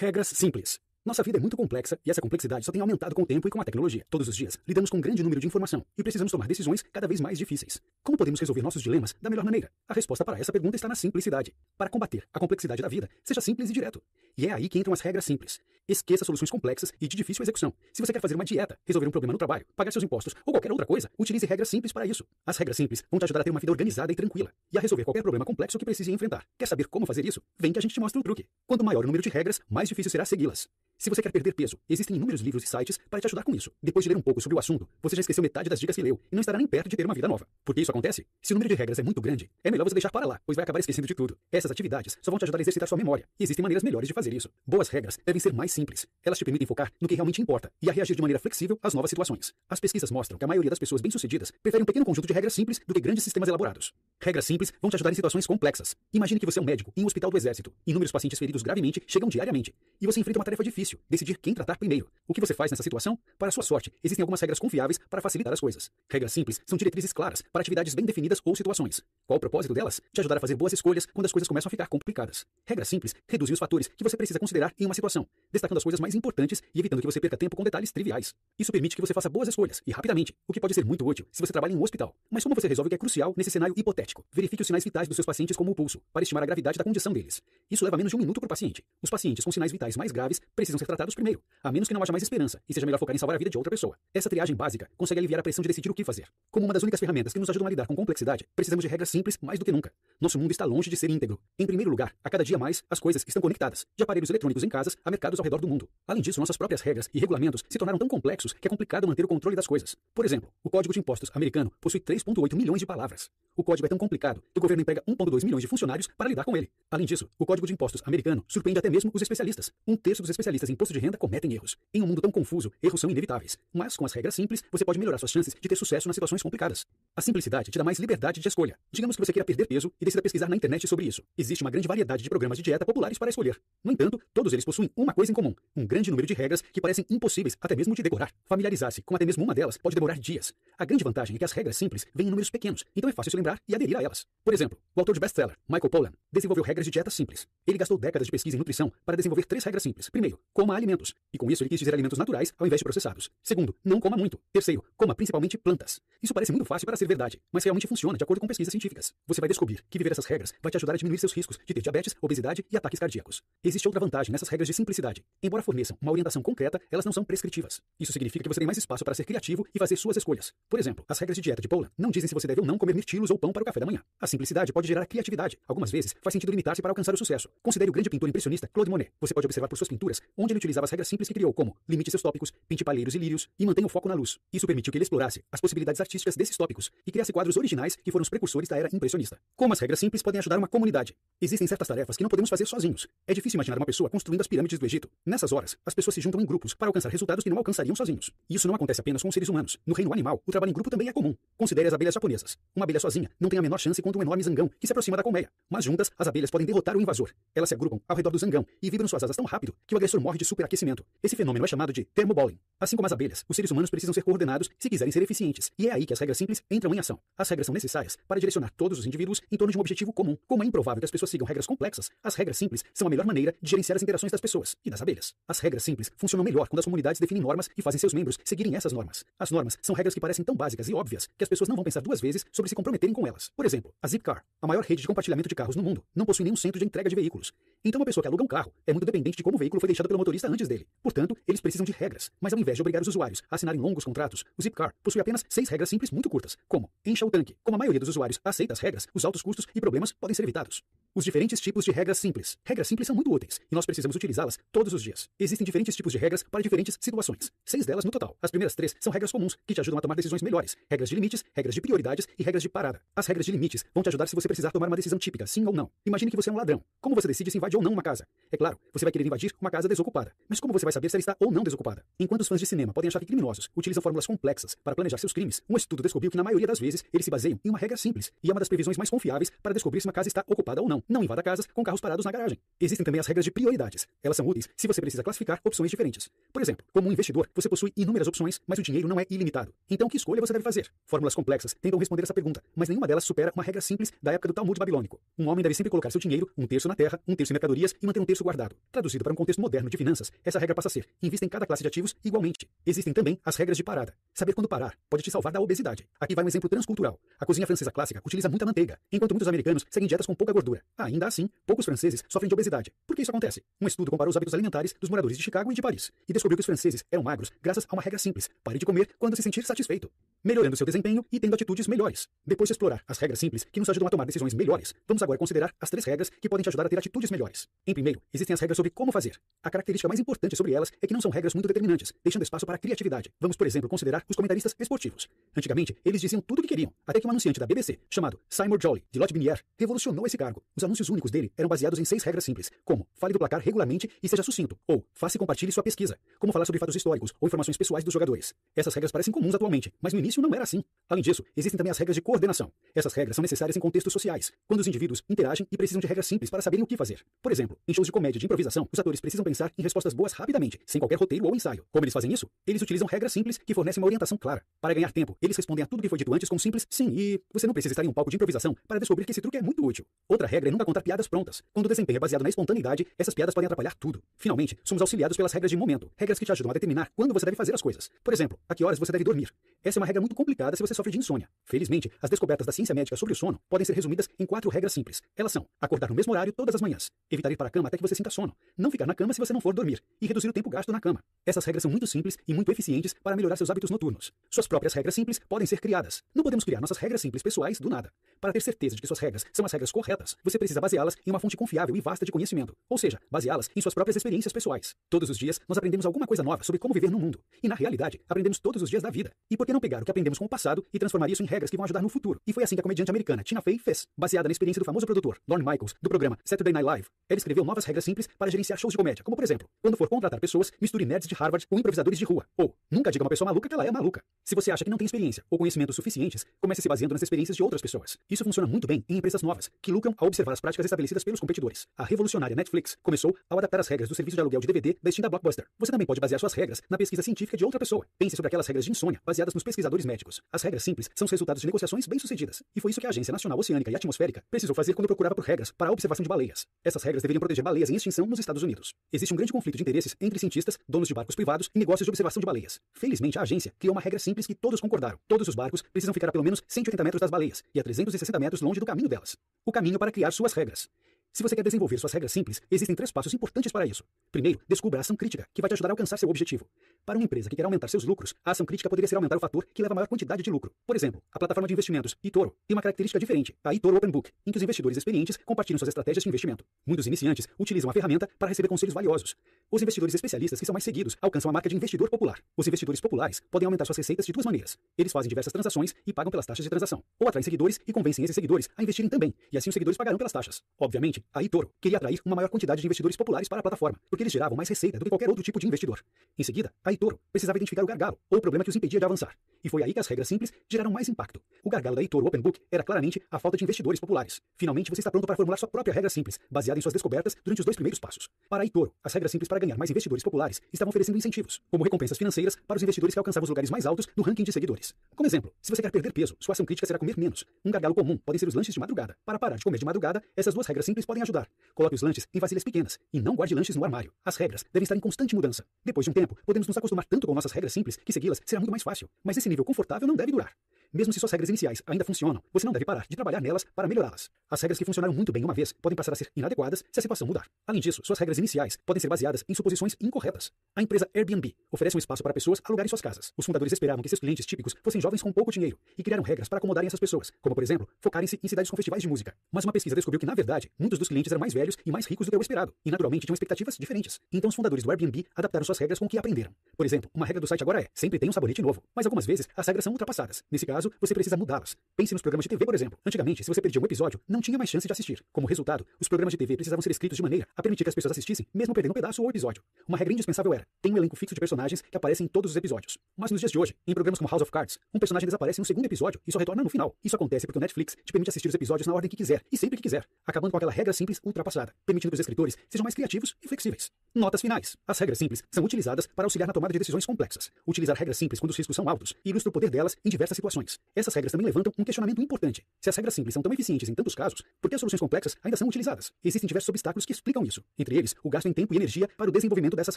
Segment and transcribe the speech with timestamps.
[0.00, 0.80] Regras simples.
[1.10, 3.50] Nossa vida é muito complexa e essa complexidade só tem aumentado com o tempo e
[3.50, 4.06] com a tecnologia.
[4.08, 7.08] Todos os dias, lidamos com um grande número de informação e precisamos tomar decisões cada
[7.08, 7.82] vez mais difíceis.
[8.04, 9.72] Como podemos resolver nossos dilemas da melhor maneira?
[9.88, 11.52] A resposta para essa pergunta está na simplicidade.
[11.76, 14.00] Para combater a complexidade da vida, seja simples e direto.
[14.38, 15.58] E é aí que entram as regras simples.
[15.88, 17.74] Esqueça soluções complexas e de difícil execução.
[17.92, 20.52] Se você quer fazer uma dieta, resolver um problema no trabalho, pagar seus impostos ou
[20.52, 22.24] qualquer outra coisa, utilize regras simples para isso.
[22.46, 24.80] As regras simples vão te ajudar a ter uma vida organizada e tranquila e a
[24.80, 26.46] resolver qualquer problema complexo que precise enfrentar.
[26.56, 27.42] Quer saber como fazer isso?
[27.58, 28.46] Vem que a gente te mostra o truque.
[28.64, 30.68] Quanto maior o número de regras, mais difícil será segui-las.
[31.00, 33.72] Se você quer perder peso, existem inúmeros livros e sites para te ajudar com isso.
[33.82, 36.02] Depois de ler um pouco sobre o assunto, você já esqueceu metade das dicas que
[36.02, 37.46] leu e não estará nem perto de ter uma vida nova.
[37.64, 38.26] Por que isso acontece?
[38.42, 40.56] Se o número de regras é muito grande, é melhor você deixar para lá, pois
[40.56, 41.38] vai acabar esquecendo de tudo.
[41.50, 43.26] Essas atividades só vão te ajudar a exercitar sua memória.
[43.38, 44.50] E existem maneiras melhores de fazer isso.
[44.66, 46.06] Boas regras devem ser mais simples.
[46.22, 48.92] Elas te permitem focar no que realmente importa e a reagir de maneira flexível às
[48.92, 49.54] novas situações.
[49.70, 52.52] As pesquisas mostram que a maioria das pessoas bem-sucedidas prefere um pequeno conjunto de regras
[52.52, 53.94] simples do que grandes sistemas elaborados.
[54.20, 55.96] Regras simples vão te ajudar em situações complexas.
[56.12, 57.72] Imagine que você é um médico em um hospital do exército.
[57.86, 59.74] Inúmeros pacientes feridos gravemente chegam diariamente.
[59.98, 62.08] E você enfrenta uma tarefa difícil, decidir quem tratar primeiro.
[62.26, 63.18] O que você faz nessa situação?
[63.38, 65.90] Para sua sorte, existem algumas regras confiáveis para facilitar as coisas.
[66.08, 69.02] Regras simples são diretrizes claras para atividades bem definidas ou situações.
[69.26, 70.00] Qual o propósito delas?
[70.12, 72.46] Te ajudar a fazer boas escolhas quando as coisas começam a ficar complicadas.
[72.66, 76.00] Regras simples reduzem os fatores que você precisa considerar em uma situação, destacando as coisas
[76.00, 78.34] mais importantes e evitando que você perca tempo com detalhes triviais.
[78.58, 81.26] Isso permite que você faça boas escolhas e rapidamente, o que pode ser muito útil
[81.32, 82.14] se você trabalha em um hospital.
[82.30, 84.24] Mas como você resolve o que é crucial nesse cenário hipotético?
[84.32, 86.84] Verifique os sinais vitais dos seus pacientes como o pulso, para estimar a gravidade da
[86.84, 87.42] condição deles.
[87.70, 88.84] Isso leva menos de um minuto por paciente.
[89.02, 92.02] Os pacientes com sinais vitais mais graves precisam ser tratados primeiro, a menos que não
[92.02, 93.96] haja mais esperança e seja melhor focar em salvar a vida de outra pessoa.
[94.12, 96.26] Essa triagem básica consegue aliviar a pressão de decidir o que fazer.
[96.50, 99.08] Como uma das únicas ferramentas que nos ajudam a lidar com complexidade, precisamos de regras
[99.08, 99.92] simples mais do que nunca.
[100.20, 101.38] Nosso mundo está longe de ser íntegro.
[101.58, 104.68] Em primeiro lugar, a cada dia mais, as coisas estão conectadas, de aparelhos eletrônicos em
[104.68, 105.88] casas a mercados ao redor do mundo.
[106.06, 109.24] Além disso, nossas próprias regras e regulamentos se tornaram tão complexos que é complicado manter
[109.24, 109.94] o controle das coisas.
[110.14, 113.30] Por exemplo, o Código de Impostos americano possui 3,8 milhões de palavras.
[113.60, 116.44] O código é tão complicado que o governo emprega 1,2 milhões de funcionários para lidar
[116.44, 116.70] com ele.
[116.90, 119.70] Além disso, o Código de Impostos americano surpreende até mesmo os especialistas.
[119.86, 121.76] Um terço dos especialistas em imposto de renda cometem erros.
[121.92, 123.58] Em um mundo tão confuso, erros são inevitáveis.
[123.70, 126.42] Mas, com as regras simples, você pode melhorar suas chances de ter sucesso nas situações
[126.42, 126.86] complicadas.
[127.14, 128.78] A simplicidade te dá mais liberdade de escolha.
[128.90, 131.22] Digamos que você queira perder peso e decida pesquisar na internet sobre isso.
[131.36, 133.60] Existe uma grande variedade de programas de dieta populares para escolher.
[133.84, 136.80] No entanto, todos eles possuem uma coisa em comum: um grande número de regras que
[136.80, 138.32] parecem impossíveis até mesmo de decorar.
[138.46, 140.54] Familiarizar-se com até mesmo uma delas pode demorar dias.
[140.78, 143.32] A grande vantagem é que as regras simples vêm em números pequenos, então é fácil
[143.32, 144.26] se lembrar e aderir a elas.
[144.42, 147.46] Por exemplo, o autor de best-seller, Michael Pollan, desenvolveu regras de dieta simples.
[147.66, 150.08] Ele gastou décadas de pesquisa em nutrição para desenvolver três regras simples.
[150.08, 151.14] Primeiro, coma alimentos.
[151.32, 153.30] E com isso ele quis dizer alimentos naturais ao invés de processados.
[153.42, 154.40] Segundo, não coma muito.
[154.52, 156.00] Terceiro, coma principalmente plantas.
[156.22, 159.12] Isso parece muito fácil para ser verdade, mas realmente funciona de acordo com pesquisas científicas.
[159.26, 161.74] Você vai descobrir que viver essas regras vai te ajudar a diminuir seus riscos de
[161.74, 163.42] ter diabetes, obesidade e ataques cardíacos.
[163.62, 165.24] Existe outra vantagem nessas regras de simplicidade.
[165.42, 167.80] Embora forneçam uma orientação concreta, elas não são prescritivas.
[167.98, 170.52] Isso significa que você tem mais espaço para ser criativo e fazer suas escolhas.
[170.68, 172.78] Por exemplo, as regras de dieta de Paula não dizem se você deve ou não
[172.78, 174.00] comer mirtilos ou pão para o café da manhã.
[174.20, 175.58] A simplicidade pode gerar criatividade.
[175.66, 177.48] Algumas vezes faz sentido limitar-se para alcançar o sucesso.
[177.62, 179.10] Considere o grande pintor impressionista Claude Monet.
[179.20, 181.74] Você pode observar por suas pinturas onde ele utilizava as regras simples que criou, como
[181.88, 184.38] limite seus tópicos, pinte palheiros e lírios e mantenha o foco na luz.
[184.52, 188.12] Isso permitiu que ele explorasse as possibilidades artísticas desses tópicos e criasse quadros originais que
[188.12, 189.38] foram os precursores da era impressionista.
[189.56, 191.16] Como as regras simples podem ajudar uma comunidade?
[191.40, 193.08] Existem certas tarefas que não podemos fazer sozinhos.
[193.26, 195.08] É difícil imaginar uma pessoa construindo as pirâmides do Egito.
[195.24, 198.30] Nessas horas, as pessoas se juntam em grupos para alcançar resultados que não alcançariam sozinhos.
[198.48, 199.78] Isso não acontece apenas com seres humanos.
[199.86, 201.34] No reino animal, o trabalho em grupo também é comum.
[201.56, 202.58] Considere as abelhas japonesas.
[202.74, 205.16] Uma abelha sozinha não tem a menor chance contra um enorme zangão que se aproxima
[205.16, 205.50] da colmeia.
[205.68, 207.30] Mas juntas, as abelhas podem derrotar o invasor.
[207.54, 209.98] Elas se agrupam ao redor do zangão e vibram suas asas tão rápido que o
[209.98, 211.04] agressor morre de superaquecimento.
[211.22, 212.58] Esse fenômeno é chamado de termobowling.
[212.78, 215.70] Assim como as abelhas, os seres humanos precisam ser coordenados se quiserem ser eficientes.
[215.78, 217.18] E é aí que as regras simples entram em ação.
[217.36, 220.36] As regras são necessárias para direcionar todos os indivíduos em torno de um objetivo comum.
[220.46, 223.26] Como é improvável que as pessoas sigam regras complexas, as regras simples são a melhor
[223.26, 225.34] maneira de gerenciar as interações das pessoas e das abelhas.
[225.46, 228.76] As regras simples funcionam melhor quando as comunidades definem normas e fazem seus membros seguirem
[228.76, 229.24] essas normas.
[229.38, 231.84] As normas são regras que parecem tão básicas e óbvias que as pessoas não vão
[231.84, 233.50] pensar duas vezes sobre se comprometerem com elas.
[233.56, 236.44] Por exemplo, a Zipcar, a maior rede de compartilhamento de carros no mundo, não possui
[236.44, 237.52] nenhum centro de entrega de veículos.
[237.84, 239.88] Então uma pessoa que aluga um carro é muito dependente de como o veículo foi
[239.88, 240.86] deixado pelo motorista antes dele.
[241.02, 242.30] Portanto, eles precisam de regras.
[242.40, 245.44] Mas ao invés de obrigar os usuários a assinarem longos contratos, o Zipcar possui apenas
[245.48, 247.56] seis regras simples muito curtas, como encha o tanque.
[247.64, 250.42] Como a maioria dos usuários aceita as regras, os altos custos e problemas podem ser
[250.42, 250.82] evitados.
[251.14, 252.56] Os diferentes tipos de regras simples.
[252.64, 255.28] Regras simples são muito úteis e nós precisamos utilizá-las todos os dias.
[255.38, 257.50] Existem diferentes tipos de regras para diferentes situações.
[257.64, 258.36] Seis delas no total.
[258.42, 260.76] As primeiras três são regras comuns que te ajudam a tomar decisões melhores.
[260.88, 262.99] Regras de limites, regras de prioridades e regras de parada.
[263.14, 265.64] As regras de limites vão te ajudar se você precisar tomar uma decisão típica, sim
[265.66, 265.90] ou não.
[266.06, 266.82] Imagine que você é um ladrão.
[267.00, 268.26] Como você decide se invade ou não uma casa?
[268.50, 270.32] É claro, você vai querer invadir uma casa desocupada.
[270.48, 272.04] Mas como você vai saber se ela está ou não desocupada?
[272.18, 275.32] Enquanto os fãs de cinema podem achar que criminosos utilizam fórmulas complexas para planejar seus
[275.32, 277.96] crimes, um estudo descobriu que na maioria das vezes eles se baseiam em uma regra
[277.96, 280.80] simples e é uma das previsões mais confiáveis para descobrir se uma casa está ocupada
[280.80, 281.02] ou não.
[281.08, 282.58] Não invada casas com carros parados na garagem.
[282.80, 284.06] Existem também as regras de prioridades.
[284.22, 286.28] Elas são úteis se você precisa classificar opções diferentes.
[286.52, 289.72] Por exemplo, como um investidor, você possui inúmeras opções, mas o dinheiro não é ilimitado.
[289.88, 290.90] Então, que escolha você deve fazer?
[291.06, 294.48] Fórmulas complexas tentam responder essa pergunta, mas nenhuma delas supera uma regra simples da época
[294.48, 295.20] do Talmud babilônico.
[295.38, 297.94] Um homem deve sempre colocar seu dinheiro, um terço na terra, um terço em mercadorias
[298.02, 298.76] e manter um terço guardado.
[298.92, 301.64] Traduzido para um contexto moderno de finanças, essa regra passa a ser: invista em cada
[301.64, 302.68] classe de ativos igualmente.
[302.84, 304.14] Existem também as regras de parada.
[304.34, 306.06] Saber quando parar pode te salvar da obesidade.
[306.18, 307.18] Aqui vai um exemplo transcultural.
[307.38, 310.82] A cozinha francesa clássica utiliza muita manteiga, enquanto muitos americanos seguem dietas com pouca gordura.
[310.98, 312.92] Ainda assim, poucos franceses sofrem de obesidade.
[313.06, 313.62] Por que isso acontece?
[313.80, 316.56] Um estudo comparou os hábitos alimentares dos moradores de Chicago e de Paris e descobriu
[316.56, 319.42] que os franceses eram magros graças a uma regra simples: pare de comer quando se
[319.42, 320.10] sentir satisfeito,
[320.42, 322.28] melhorando seu desempenho e tendo atitudes melhores.
[322.46, 325.38] Depois de explorar as regras simples que nos ajudam a tomar decisões melhores, vamos agora
[325.38, 327.68] considerar as três regras que podem te ajudar a ter atitudes melhores.
[327.86, 329.38] Em primeiro, existem as regras sobre como fazer.
[329.62, 332.64] A característica mais importante sobre elas é que não são regras muito determinantes, deixando espaço
[332.64, 333.30] para a criatividade.
[333.38, 335.28] Vamos, por exemplo, considerar os comentaristas esportivos.
[335.54, 338.78] Antigamente, eles diziam tudo o que queriam, até que um anunciante da BBC, chamado Simon
[338.80, 340.62] Jolly, de Lotbinière, revolucionou esse cargo.
[340.74, 344.10] Os anúncios únicos dele eram baseados em seis regras simples, como fale do placar regularmente
[344.22, 347.46] e seja sucinto, ou faça e compartilhe sua pesquisa, como falar sobre fatos históricos ou
[347.46, 348.54] informações pessoais dos jogadores.
[348.74, 350.82] Essas regras parecem comuns atualmente, mas no início não era assim.
[351.08, 352.69] Além disso, existem também as regras de coordenação.
[352.94, 356.26] Essas regras são necessárias em contextos sociais, quando os indivíduos interagem e precisam de regras
[356.26, 357.20] simples para saberem o que fazer.
[357.42, 360.32] Por exemplo, em shows de comédia de improvisação, os atores precisam pensar em respostas boas
[360.32, 361.84] rapidamente, sem qualquer roteiro ou ensaio.
[361.90, 362.48] Como eles fazem isso?
[362.66, 364.62] Eles utilizam regras simples que fornecem uma orientação clara.
[364.80, 367.40] Para ganhar tempo, eles respondem a tudo que foi dito antes com simples sim e
[367.52, 369.62] você não precisa estar em um palco de improvisação para descobrir que esse truque é
[369.62, 370.04] muito útil.
[370.28, 371.62] Outra regra é nunca contar piadas prontas.
[371.72, 374.22] Quando o desempenho é baseado na espontaneidade, essas piadas podem atrapalhar tudo.
[374.36, 377.46] Finalmente, somos auxiliados pelas regras de momento, regras que te ajudam a determinar quando você
[377.46, 378.10] deve fazer as coisas.
[378.22, 379.52] Por exemplo, a que horas você deve dormir.
[379.82, 381.48] Essa é uma regra muito complicada se você sofre de insônia.
[381.64, 384.92] Felizmente, as descobertas da ciência médica sobre o sono podem ser resumidas em quatro regras
[384.92, 385.22] simples.
[385.34, 387.96] Elas são: acordar no mesmo horário todas as manhãs, evitar ir para a cama até
[387.96, 390.50] que você sinta sono, não ficar na cama se você não for dormir e reduzir
[390.50, 391.22] o tempo gasto na cama.
[391.46, 394.30] Essas regras são muito simples e muito eficientes para melhorar seus hábitos noturnos.
[394.50, 396.22] Suas próprias regras simples podem ser criadas.
[396.34, 398.12] Não podemos criar nossas regras simples pessoais do nada.
[398.38, 401.30] Para ter certeza de que suas regras são as regras corretas, você precisa baseá-las em
[401.30, 404.94] uma fonte confiável e vasta de conhecimento, ou seja, baseá-las em suas próprias experiências pessoais.
[405.08, 407.74] Todos os dias nós aprendemos alguma coisa nova sobre como viver no mundo, e na
[407.74, 409.32] realidade, aprendemos todos os dias da vida.
[409.50, 411.46] E por que não pegar o que aprendemos com o passado e transformar isso em
[411.46, 412.40] regras que vão ajudar no futuro?
[412.44, 415.06] E foi assim que a comediante americana Tina Fey fez, baseada na experiência do famoso
[415.06, 417.06] produtor Lorne Michaels do programa Saturday Night Live.
[417.28, 420.08] Ela escreveu novas regras simples para gerenciar shows de comédia, como por exemplo, quando for
[420.08, 423.46] contratar pessoas, misture nerds de Harvard com improvisadores de rua, ou nunca diga uma pessoa
[423.46, 424.20] maluca que ela é maluca.
[424.44, 427.56] Se você acha que não tem experiência ou conhecimentos suficientes, comece se baseando nas experiências
[427.56, 428.18] de outras pessoas.
[428.28, 431.38] Isso funciona muito bem em empresas novas, que lucram ao observar as práticas estabelecidas pelos
[431.38, 431.86] competidores.
[431.96, 435.10] A revolucionária Netflix começou ao adaptar as regras do serviço de aluguel de DVD da
[435.10, 435.66] extinta Blockbuster.
[435.78, 438.04] Você também pode basear suas regras na pesquisa científica de outra pessoa.
[438.18, 440.40] Pense sobre aquelas regras de insônia baseadas nos pesquisadores médicos.
[440.50, 442.62] As regras simples são os resultados de negociações bem-sucedidas.
[442.74, 445.44] E foi isso que a Agência Nacional Oceânica e Atmosférica precisou fazer quando procurava por
[445.44, 446.66] regras para a observação de baleias.
[446.82, 448.94] Essas regras deveriam proteger baleias em extinção nos Estados Unidos.
[449.12, 452.10] Existe um grande conflito de interesses entre cientistas, donos de barcos privados e negócios de
[452.10, 452.80] observação de baleias.
[452.94, 455.18] Felizmente, a agência criou uma regra simples que todos concordaram.
[455.28, 458.38] Todos os barcos precisam ficar a pelo menos 180 metros das baleias e a 360
[458.38, 459.36] metros longe do caminho delas.
[459.66, 460.88] O caminho para criar suas regras.
[461.32, 464.02] Se você quer desenvolver suas regras simples, existem três passos importantes para isso.
[464.32, 466.66] Primeiro, descubra a ação crítica, que vai te ajudar a alcançar seu objetivo.
[467.04, 469.40] Para uma empresa que quer aumentar seus lucros, a ação crítica poderia ser aumentar o
[469.40, 470.72] fator que leva a maior quantidade de lucro.
[470.86, 474.30] Por exemplo, a plataforma de investimentos eToro tem uma característica diferente, a eToro Open Book,
[474.46, 476.64] em que os investidores experientes compartilham suas estratégias de investimento.
[476.86, 479.34] Muitos iniciantes utilizam a ferramenta para receber conselhos valiosos.
[479.70, 482.40] Os investidores especialistas que são mais seguidos alcançam a marca de investidor popular.
[482.56, 484.78] Os investidores populares podem aumentar suas receitas de duas maneiras.
[484.98, 487.02] Eles fazem diversas transações e pagam pelas taxas de transação.
[487.18, 490.18] Ou atraem seguidores e convencem esses seguidores a investirem também, e assim os seguidores pagarão
[490.18, 490.62] pelas taxas.
[490.78, 494.22] Obviamente, a eToro queria atrair uma maior quantidade de investidores populares para a plataforma, porque
[494.22, 496.02] eles geravam mais receita do que qualquer outro tipo de investidor.
[496.38, 499.04] Em seguida, a eToro precisava identificar o gargalo, ou o problema que os impedia de
[499.04, 499.36] avançar.
[499.62, 501.40] E foi aí que as regras simples geraram mais impacto.
[501.62, 504.40] O gargalo da eToro Open Book era claramente a falta de investidores populares.
[504.56, 507.60] Finalmente, você está pronto para formular sua própria regra simples, baseada em suas descobertas durante
[507.60, 508.28] os dois primeiros passos.
[508.48, 511.84] Para a eToro, as regras simples para ganhar mais investidores populares estavam oferecendo incentivos, como
[511.84, 514.94] recompensas financeiras para os investidores que alcançavam os lugares mais altos no ranking de seguidores.
[515.14, 517.44] Como exemplo, se você quer perder peso, sua ação crítica será comer menos.
[517.64, 519.16] Um gargalo comum podem ser os lanches de madrugada.
[519.24, 521.48] Para parar de comer de madrugada, essas duas regras simples podem ajudar.
[521.74, 524.12] Coloque os lanches em vasilhas pequenas e não guarde lanches no armário.
[524.24, 525.64] As regras devem estar em constante mudança.
[525.84, 528.60] Depois de um tempo, podemos nos acostumar tanto com nossas regras simples que segui-las será
[528.60, 529.08] muito mais fácil.
[529.24, 530.52] Mas esse nível confortável não deve durar.
[530.92, 533.86] Mesmo se suas regras iniciais ainda funcionam, você não deve parar de trabalhar nelas para
[533.86, 534.28] melhorá-las.
[534.50, 537.02] As regras que funcionaram muito bem uma vez podem passar a ser inadequadas se a
[537.02, 537.46] situação mudar.
[537.64, 540.50] Além disso, suas regras iniciais podem ser baseadas em suposições incorretas.
[540.74, 543.32] A empresa Airbnb oferece um espaço para pessoas alugarem suas casas.
[543.36, 546.48] Os fundadores esperavam que seus clientes típicos fossem jovens com pouco dinheiro e criaram regras
[546.48, 549.32] para acomodarem essas pessoas, como por exemplo, focarem-se em cidades com festivais de música.
[549.52, 552.06] Mas uma pesquisa descobriu que, na verdade, muitos dos clientes eram mais velhos e mais
[552.06, 554.20] ricos do que o esperado, e naturalmente tinham expectativas diferentes.
[554.32, 556.52] Então os fundadores do Airbnb adaptaram suas regras com o que aprenderam.
[556.76, 559.26] Por exemplo, uma regra do site agora é: sempre tem um sabonete novo, mas algumas
[559.26, 560.42] vezes as regras são ultrapassadas.
[560.50, 561.76] Nesse caso, você precisa mudá-las.
[561.96, 562.98] Pense nos programas de TV, por exemplo.
[563.04, 565.22] Antigamente, se você perdia um episódio, não tinha mais chance de assistir.
[565.32, 567.94] Como resultado, os programas de TV precisavam ser escritos de maneira a permitir que as
[567.94, 569.62] pessoas assistissem, mesmo perdendo um pedaço ou episódio.
[569.88, 572.56] Uma regra indispensável era: tem um elenco fixo de personagens que aparecem em todos os
[572.56, 572.98] episódios.
[573.16, 575.64] Mas nos dias de hoje, em programas como House of Cards, um personagem desaparece no
[575.64, 576.94] segundo episódio e só retorna no final.
[577.04, 579.56] Isso acontece porque o Netflix te permite assistir os episódios na ordem que quiser e
[579.56, 582.94] sempre que quiser, acabando com aquela regra simples ultrapassada, permitindo que os escritores sejam mais
[582.94, 583.90] criativos e flexíveis.
[584.14, 584.76] Notas finais.
[584.86, 587.50] As regras simples são utilizadas para auxiliar na tomada de decisões complexas.
[587.66, 590.69] Utilizar regras simples quando os riscos são altos ilustra o poder delas em diversas situações.
[590.94, 592.64] Essas regras também levantam um questionamento importante.
[592.80, 595.36] Se as regras simples são tão eficientes em tantos casos, por que as soluções complexas
[595.42, 596.12] ainda são utilizadas?
[596.22, 597.62] Existem diversos obstáculos que explicam isso.
[597.78, 599.96] Entre eles, o gasto em tempo e energia para o desenvolvimento dessas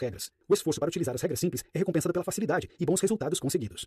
[0.00, 0.30] regras.
[0.48, 3.86] O esforço para utilizar as regras simples é recompensado pela facilidade e bons resultados conseguidos.